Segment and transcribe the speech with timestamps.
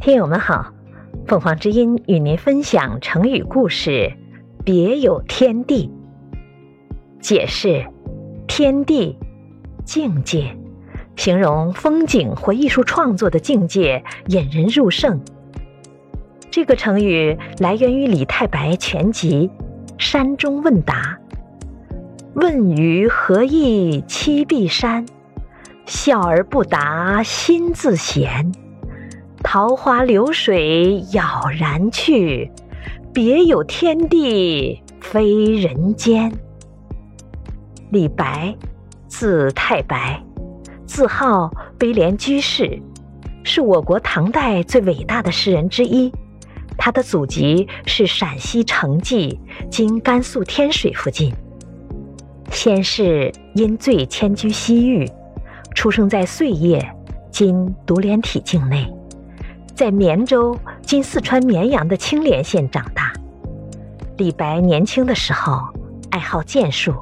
[0.00, 0.72] 听友们好，
[1.26, 4.12] 凤凰之音与您分享成语故事
[4.64, 5.90] “别有天地”。
[7.20, 7.84] 解释：
[8.46, 9.18] 天地，
[9.84, 10.56] 境界，
[11.16, 15.20] 形容风景或艺术创作的境界，引人入胜。
[16.48, 19.50] 这个成语来源于李太白全集
[19.98, 21.18] 《山中问答》。
[22.34, 25.04] 问余何意栖碧山？
[25.86, 28.52] 笑而不答心自闲。
[29.50, 32.52] 桃花流水杳然去，
[33.14, 36.30] 别有天地非人间。
[37.90, 38.54] 李白，
[39.06, 40.22] 字太白，
[40.84, 42.78] 字号悲廉居士，
[43.42, 46.12] 是我国唐代最伟大的诗人之一。
[46.76, 49.40] 他的祖籍是陕西成纪
[49.72, 51.32] （今甘肃天水附近）。
[52.52, 55.10] 先是因罪迁居西域，
[55.74, 56.86] 出生在碎叶
[57.32, 58.86] （今独联体境内）。
[59.78, 63.12] 在绵州（今四川绵阳的青莲县）长大。
[64.16, 65.68] 李白年轻的时候
[66.10, 66.96] 爱好剑术，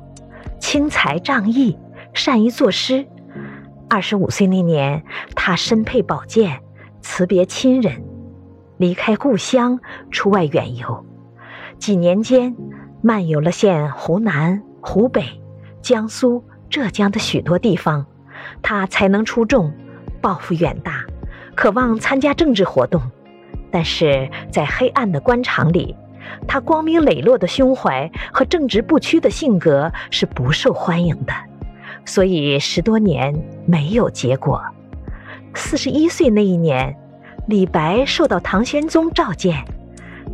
[0.60, 1.78] 轻才仗义，
[2.12, 3.06] 善于作诗。
[3.88, 5.02] 二十五岁那年，
[5.34, 6.60] 他身佩宝剑，
[7.00, 8.04] 辞别亲人，
[8.77, 11.02] 离开故乡，出外远游。
[11.78, 12.54] 几年间，
[13.00, 15.24] 漫游了现湖南、湖北、
[15.80, 18.04] 江苏、浙江的许多地方。
[18.60, 19.72] 他才能出众，
[20.20, 21.06] 抱负远大。
[21.57, 23.01] 渴望参加政治活动，
[23.71, 25.97] 但是在黑暗的官场里，
[26.47, 31.33] 他光明磊落的胸怀和正直不屈的性格是不受欢迎的，
[32.05, 33.34] 所以十多年
[33.67, 34.62] 没有结果。
[35.55, 36.95] 四十一岁那一年，
[37.49, 39.65] 李白受到唐玄宗召见，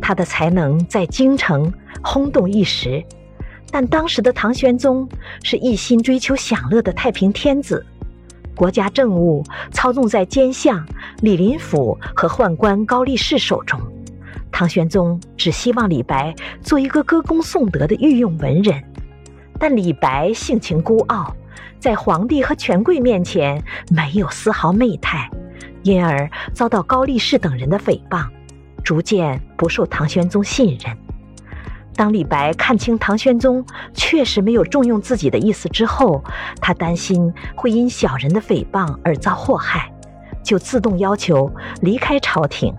[0.01, 3.01] 他的才能在京城轰动一时，
[3.71, 5.07] 但当时的唐玄宗
[5.41, 7.85] 是一心追求享乐的太平天子。
[8.55, 10.85] 国家政务操纵在奸相
[11.21, 13.79] 李林甫和宦官高力士手中，
[14.51, 18.83] 唐玄宗只希望李白做一个歌功颂德的御用文人，
[19.59, 21.35] 但李白性情孤傲，
[21.79, 25.29] 在皇帝和权贵面前没有丝毫媚态，
[25.81, 28.27] 因而遭到高力士等人的诽谤，
[28.83, 30.95] 逐渐不受唐玄宗信任。
[31.95, 36.23] 当李白看清唐玄宗确实没有重用自己的意思之后，
[36.59, 39.91] 他担心会因小人的诽谤而遭祸害，
[40.43, 41.51] 就自动要求
[41.81, 42.73] 离开朝廷。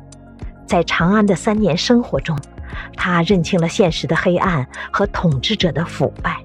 [0.66, 2.36] 在长安的三年生活中，
[2.96, 6.42] 他认清了现实的黑暗和统治者的腐败，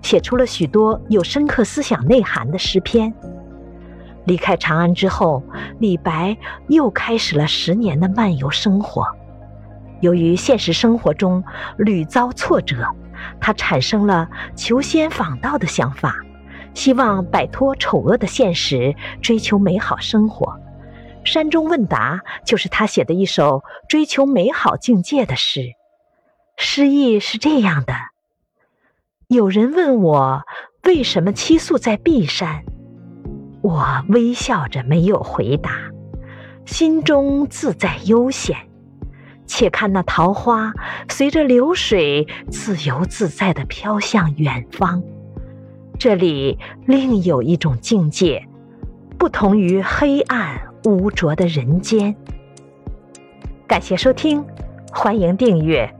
[0.00, 3.12] 写出了许多有深刻思想内涵的诗篇。
[4.26, 5.42] 离开长安之后，
[5.80, 6.36] 李白
[6.68, 9.04] 又开始了十年的漫游生活。
[10.00, 11.42] 由于现实生活中
[11.78, 12.86] 屡遭挫折，
[13.40, 16.14] 他产生了求仙访道的想法，
[16.74, 20.46] 希望摆脱丑恶的现实，追求美好生活。
[21.26, 25.72] 《山中问答》就是他写的一首追求美好境界的诗。
[26.58, 27.94] 诗意是这样的：
[29.28, 30.42] 有人问我
[30.82, 32.62] 为什么栖宿在碧山，
[33.62, 35.70] 我微笑着没有回答，
[36.66, 38.54] 心中自在悠闲。
[39.46, 40.72] 且看那桃花
[41.08, 45.02] 随着流水自由自在的飘向远方，
[45.98, 48.46] 这里另有一种境界，
[49.18, 52.14] 不同于黑暗污浊的人间。
[53.66, 54.44] 感谢收听，
[54.92, 55.94] 欢迎订阅。